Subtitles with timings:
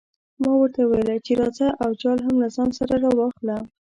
[0.41, 3.57] ما ورته وویل چې راځه او جال هم له ځان سره راواخله.